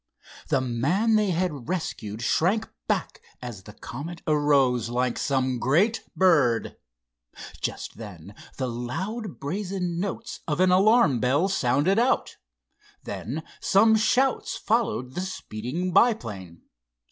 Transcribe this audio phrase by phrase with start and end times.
[0.47, 6.75] The man they had rescued shrank back as the Comet arose like some great bird.
[7.61, 12.37] Just then the loud brazen notes of an alarm bell sounded out.
[13.03, 16.63] Then some shouts followed the speeding biplane.